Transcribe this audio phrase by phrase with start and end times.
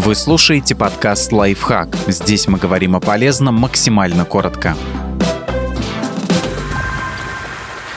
[0.00, 1.88] Вы слушаете подкаст «Лайфхак».
[2.06, 4.76] Здесь мы говорим о полезном максимально коротко.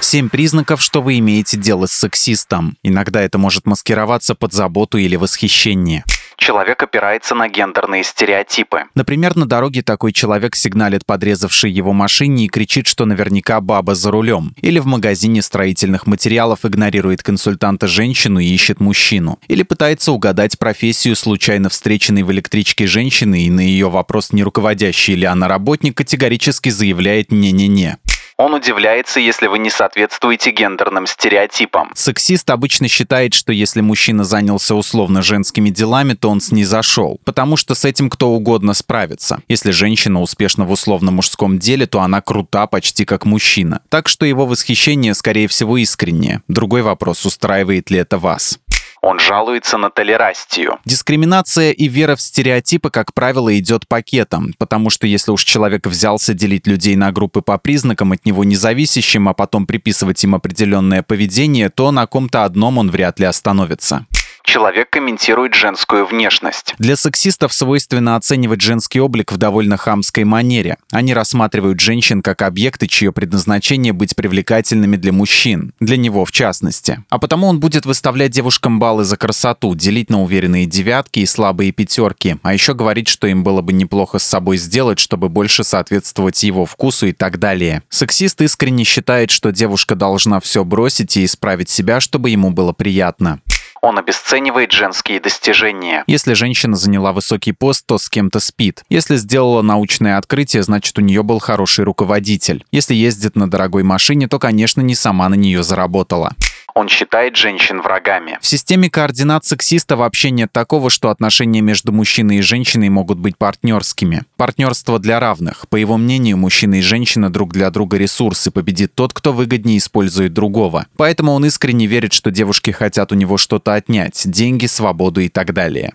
[0.00, 2.76] Семь признаков, что вы имеете дело с сексистом.
[2.82, 6.04] Иногда это может маскироваться под заботу или восхищение
[6.36, 8.84] человек опирается на гендерные стереотипы.
[8.94, 14.10] Например, на дороге такой человек сигналит подрезавшей его машине и кричит, что наверняка баба за
[14.10, 14.54] рулем.
[14.60, 19.38] Или в магазине строительных материалов игнорирует консультанта женщину и ищет мужчину.
[19.48, 25.14] Или пытается угадать профессию случайно встреченной в электричке женщины и на ее вопрос, не руководящий
[25.14, 27.96] ли она работник, категорически заявляет «не-не-не».
[28.38, 31.92] Он удивляется, если вы не соответствуете гендерным стереотипам.
[31.94, 37.74] Сексист обычно считает, что если мужчина занялся условно женскими делами, то он снизошел, потому что
[37.74, 39.40] с этим кто угодно справится.
[39.48, 43.80] Если женщина успешна в условно мужском деле, то она крута почти как мужчина.
[43.88, 46.42] Так что его восхищение, скорее всего, искреннее.
[46.46, 48.58] Другой вопрос, устраивает ли это вас.
[49.02, 50.78] Он жалуется на толерастию.
[50.84, 56.34] Дискриминация и вера в стереотипы, как правило, идет пакетом, потому что если уж человек взялся
[56.34, 61.70] делить людей на группы по признакам от него независящим, а потом приписывать им определенное поведение,
[61.70, 64.06] то на ком-то одном он вряд ли остановится
[64.46, 66.74] человек комментирует женскую внешность.
[66.78, 70.78] Для сексистов свойственно оценивать женский облик в довольно хамской манере.
[70.90, 75.74] Они рассматривают женщин как объекты, чье предназначение быть привлекательными для мужчин.
[75.80, 77.04] Для него в частности.
[77.10, 81.72] А потому он будет выставлять девушкам баллы за красоту, делить на уверенные девятки и слабые
[81.72, 86.42] пятерки, а еще говорить, что им было бы неплохо с собой сделать, чтобы больше соответствовать
[86.44, 87.82] его вкусу и так далее.
[87.88, 93.40] Сексист искренне считает, что девушка должна все бросить и исправить себя, чтобы ему было приятно.
[93.82, 96.04] Он обесценивает женские достижения.
[96.06, 98.84] Если женщина заняла высокий пост, то с кем-то спит.
[98.88, 102.64] Если сделала научное открытие, значит у нее был хороший руководитель.
[102.72, 106.34] Если ездит на дорогой машине, то, конечно, не сама на нее заработала.
[106.76, 108.38] Он считает женщин врагами.
[108.42, 113.38] В системе координат сексиста вообще нет такого, что отношения между мужчиной и женщиной могут быть
[113.38, 114.24] партнерскими.
[114.36, 115.66] Партнерство для равных.
[115.70, 120.34] По его мнению, мужчина и женщина друг для друга ресурсы, победит тот, кто выгоднее использует
[120.34, 120.84] другого.
[120.98, 125.54] Поэтому он искренне верит, что девушки хотят у него что-то отнять, деньги, свободу и так
[125.54, 125.94] далее.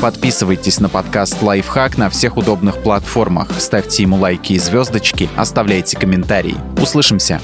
[0.00, 6.54] Подписывайтесь на подкаст «Лайфхак» на всех удобных платформах, ставьте ему лайки и звездочки, оставляйте комментарии.
[6.80, 7.40] Услышимся!